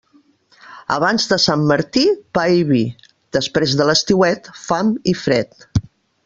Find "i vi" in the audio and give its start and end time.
2.61-2.81